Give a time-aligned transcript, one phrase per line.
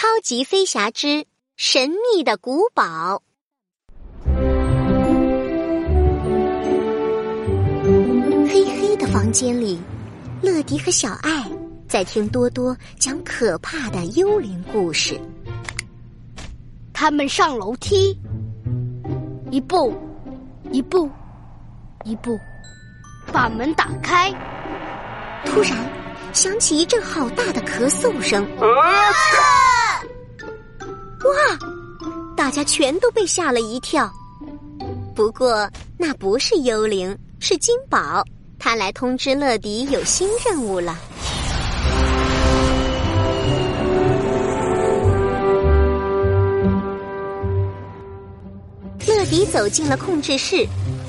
[0.00, 1.26] 超级飞侠之
[1.56, 3.20] 神秘的古堡。
[8.48, 9.82] 黑黑的房间里，
[10.40, 11.44] 乐迪和小爱
[11.88, 15.20] 在听多多讲可怕的幽灵故事。
[16.92, 18.16] 他们上楼梯，
[19.50, 19.92] 一步，
[20.70, 21.10] 一步，
[22.04, 22.38] 一步，
[23.32, 24.30] 把门打开。
[25.44, 25.72] 突然，
[26.32, 28.46] 响起一阵好大的咳嗽声。
[31.28, 31.58] 哇！
[32.36, 34.10] 大家全都被吓了一跳。
[35.14, 38.24] 不过那不是幽灵，是金宝。
[38.58, 40.96] 他来通知乐迪有新任务了。
[49.06, 50.66] 乐迪走进了控制室，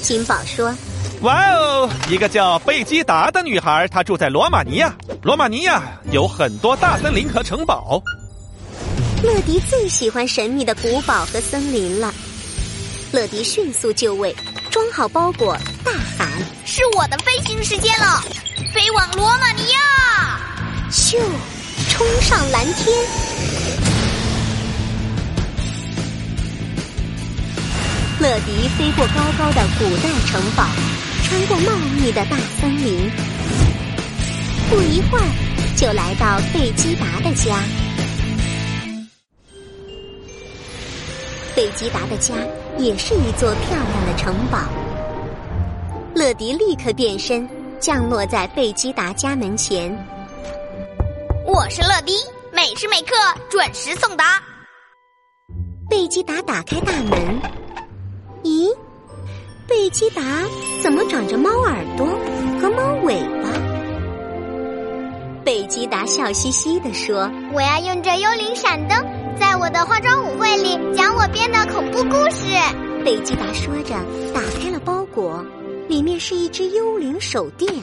[0.00, 0.74] 金宝说
[1.22, 4.94] ：“哇哦，一个叫贝基达的女孩，她住在罗马尼亚。
[5.22, 8.02] 罗马尼亚有很多大森林和城堡。”
[9.22, 12.12] 乐迪最喜欢神秘的古堡和森林了。
[13.12, 14.34] 乐迪迅速就位，
[14.68, 16.28] 装好包裹，大喊
[16.66, 18.20] ：“是我的飞行时间了，
[18.74, 20.40] 飞往罗马尼亚！”
[20.90, 21.16] 咻，
[21.88, 22.96] 冲上蓝天。
[28.18, 30.66] 乐迪飞过高高的古代城堡，
[31.22, 33.08] 穿过茂密的大森林，
[34.68, 35.24] 不一会儿
[35.76, 37.62] 就来到贝基达的家。
[41.62, 42.34] 贝吉达的家
[42.76, 44.58] 也是一座漂亮的城堡。
[46.12, 49.96] 乐迪立刻变身，降落在贝基达家门前。
[51.46, 52.14] 我是乐迪，
[52.52, 53.14] 每时每刻
[53.48, 54.42] 准时送达。
[55.88, 57.40] 贝基达打开大门，
[58.42, 58.68] 咦，
[59.68, 60.20] 贝基达
[60.82, 62.04] 怎么长着猫耳朵
[62.60, 63.50] 和猫尾巴？
[65.44, 68.98] 贝基达笑嘻嘻地说：“我要用这幽灵闪灯，
[69.42, 72.46] 在我的化妆舞会里讲我编的恐怖故事。”
[73.04, 73.92] 贝吉达说着，
[74.32, 75.44] 打开了包裹，
[75.88, 77.74] 里面是一只幽灵手电。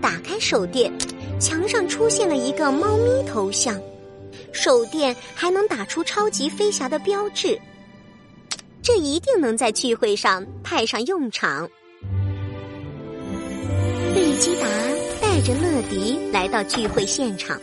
[0.00, 0.90] 打开手电，
[1.38, 3.78] 墙上出现了一个猫咪头像，
[4.50, 7.60] 手电还能打出超级飞侠的标志，
[8.80, 11.68] 这一定能在聚会上派上用场。
[14.14, 14.66] 贝吉达。
[15.20, 17.60] 带着乐迪来到聚会现场，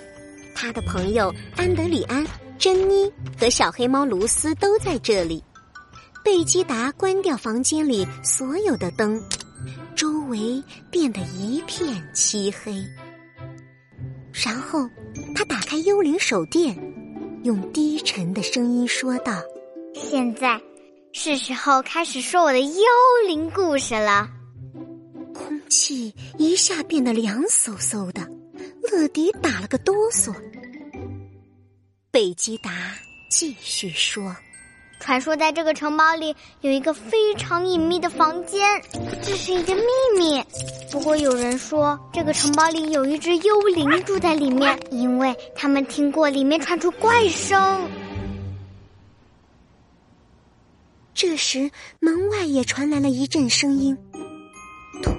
[0.53, 2.23] 他的朋友安德里安、
[2.57, 5.43] 珍妮和小黑猫卢斯都在这里。
[6.23, 9.21] 贝基达关掉房间里所有的灯，
[9.95, 12.83] 周围变得一片漆黑。
[14.33, 14.89] 然后
[15.35, 16.75] 他打开幽灵手电，
[17.43, 19.41] 用低沉的声音说道
[19.93, 20.59] ：“现在
[21.13, 22.83] 是时候开始说我的幽
[23.27, 24.27] 灵故事了。”
[25.31, 28.27] 空气一下变得凉飕飕的，
[28.91, 30.33] 乐迪打了个哆嗦。
[32.15, 32.71] 贝基达
[33.27, 34.33] 继续说
[35.01, 38.81] ：“传说在这个城堡里有一个非常隐秘的房间，
[39.21, 39.83] 这是一个秘
[40.17, 40.41] 密。
[40.89, 47.85] 不过有人说，这个城堡里有一只幽灵住在里面，因为他们听过里面传出怪声。”
[51.13, 53.93] 这时，门外也传来了一阵声音。
[55.03, 55.11] 突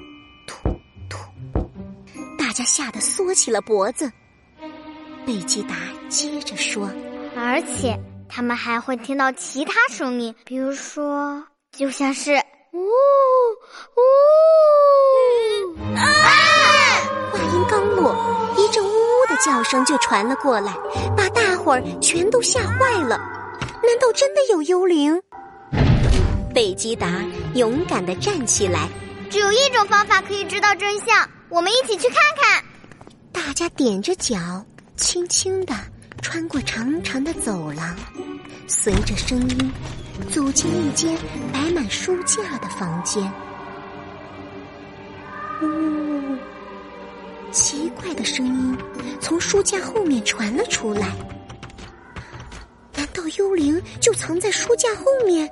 [0.47, 0.71] 突
[1.11, 1.19] 突
[2.39, 4.11] 大家吓得缩起了脖子。
[5.26, 5.75] 贝吉达
[6.09, 6.88] 接着说
[7.37, 7.98] ：“而且
[8.28, 11.42] 他们还会听到其他声音，比如说，
[11.76, 12.32] 就像是
[12.72, 14.00] 呜呜。”
[15.98, 16.06] 啊！
[17.32, 18.15] 话音刚落，
[18.56, 20.72] 一阵呜呜的叫声就传了过来，
[21.16, 23.19] 把大伙儿全都吓坏了。
[23.82, 25.20] 难道真的有幽灵？
[26.54, 28.88] 贝吉达勇敢的站起来。
[29.28, 31.28] 只有一种方法可以知道真相。
[31.48, 32.65] 我们一起去看看。
[33.32, 34.36] 大家踮着脚，
[34.97, 35.75] 轻轻的
[36.23, 37.95] 穿过长长的走廊，
[38.67, 39.73] 随着声音
[40.31, 41.17] 走进一间
[41.53, 43.23] 摆满书架的房间。
[45.62, 46.37] 呜，
[47.53, 48.77] 奇怪的声音
[49.21, 51.15] 从书架后面传了出来。
[52.95, 55.49] 难道幽灵就藏在书架后面？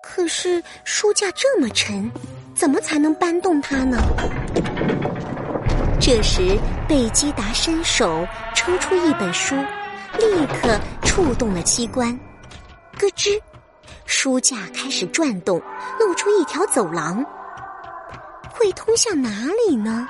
[0.00, 2.10] 可是书架这么沉。
[2.54, 3.98] 怎么才能搬动它呢？
[6.06, 6.54] 这时，
[6.86, 9.54] 贝基达伸手抽出一本书，
[10.18, 12.14] 立刻触动了机关，
[12.98, 13.40] 咯吱，
[14.04, 15.58] 书架开始转动，
[15.98, 17.24] 露出一条走廊。
[18.50, 19.30] 会通向哪
[19.66, 20.06] 里呢？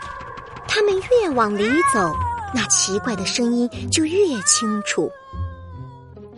[0.67, 0.93] 他们
[1.23, 1.64] 越往里
[1.94, 2.12] 走，
[2.52, 5.08] 那奇怪的声音就越清楚。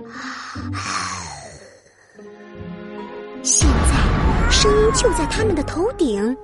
[0.04, 0.60] 啊
[3.42, 4.50] 现在。
[4.50, 6.36] 声音就在他们的头顶。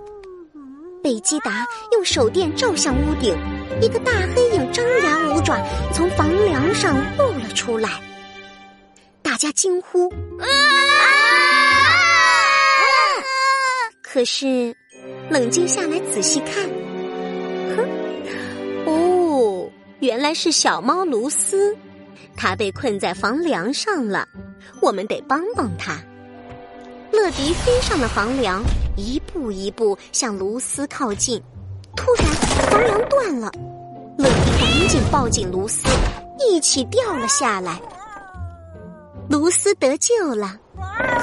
[1.03, 3.37] 贝基达用手电照向屋顶，
[3.81, 5.61] 一个大黑影张牙舞爪，
[5.93, 7.91] 从房梁上露了出来，
[9.21, 10.09] 大家惊呼
[10.39, 10.47] ：“啊！”
[14.01, 14.77] 可是，
[15.29, 16.71] 冷静下来仔细看，
[17.77, 17.85] 哼，
[18.87, 19.69] 哦，
[19.99, 21.77] 原来是小猫卢斯，
[22.37, 24.29] 它被困在房梁上了，
[24.81, 26.01] 我们得帮帮它。
[27.13, 28.63] 乐迪飞上了房梁，
[28.97, 31.41] 一步一步向卢斯靠近。
[31.95, 32.27] 突然，
[32.71, 33.51] 房梁断了，
[34.17, 35.87] 乐迪赶紧抱紧卢斯，
[36.39, 37.79] 一起掉了下来。
[39.29, 40.57] 卢斯得救了，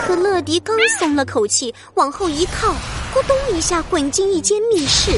[0.06, 2.72] 可乐迪刚松了口气，往后一靠，
[3.14, 5.12] 咕咚一下滚进一间密室。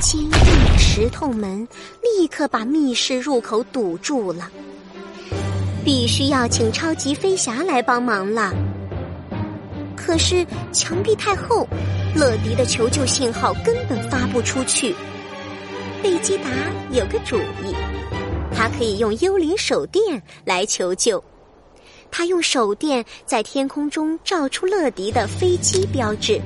[0.00, 1.66] 坚硬的石头门
[2.02, 4.50] 立刻把密室入口堵住了。
[5.84, 8.52] 必须要请超级飞侠来帮忙了。
[9.96, 11.66] 可是墙壁太厚，
[12.14, 14.94] 乐迪的求救信号根本发不出去。
[16.02, 16.44] 贝基达
[16.90, 17.74] 有个主意，
[18.54, 21.22] 他可以用幽灵手电来求救。
[22.10, 26.40] 他用手电在天空中照出乐迪的飞机标志。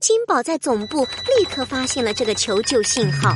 [0.00, 1.04] 金宝在总部
[1.38, 3.34] 立刻发现了这个求救信号。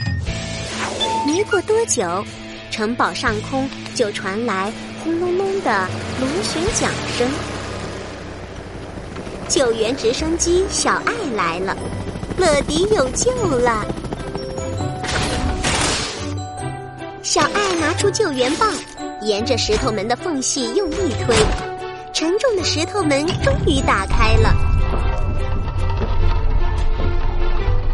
[1.26, 2.24] 没过多久。
[2.76, 4.70] 城堡上空就传来
[5.02, 5.88] 轰隆隆的
[6.20, 7.26] 螺旋桨声，
[9.48, 11.74] 救援直升机小爱来了，
[12.36, 13.82] 乐迪有救了。
[17.22, 18.70] 小爱拿出救援棒，
[19.22, 21.34] 沿着石头门的缝隙用力推，
[22.12, 24.54] 沉重的石头门终于打开了。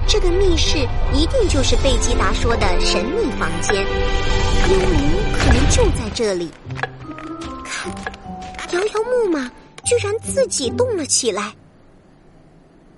[0.08, 0.76] 这个密室
[1.14, 3.86] 一定就是贝吉达说的神秘房间。
[4.68, 6.50] 幽灵可能就在这里。
[7.64, 7.92] 看，
[8.72, 9.50] 摇摇木马
[9.84, 11.52] 居然自己动了起来。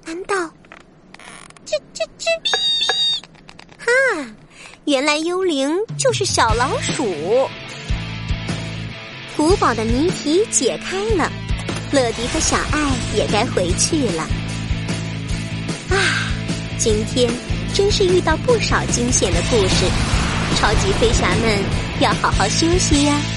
[0.05, 0.35] 难道？
[1.65, 2.27] 吱吱吱！
[3.79, 3.91] 哈，
[4.85, 7.49] 原来幽灵就是小老鼠。
[9.37, 11.33] 古堡的谜题解开了，
[11.91, 14.23] 乐迪和小爱也该回去了。
[15.91, 15.97] 啊，
[16.79, 17.31] 今天
[17.73, 20.24] 真是遇到不少惊险的故事。
[20.55, 21.59] 超级飞侠们
[22.01, 23.34] 要好好休息呀。